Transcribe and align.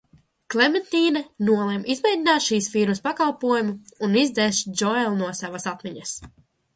Klementīne 0.51 1.19
nolemj 1.49 1.83
izmēģināt 1.95 2.43
šīs 2.45 2.69
firmas 2.77 3.01
pakalpojumu 3.07 3.75
un 4.07 4.17
izdzēst 4.23 4.71
Džoelu 4.81 5.13
no 5.21 5.29
savas 5.41 5.69
atmiņas. 5.73 6.15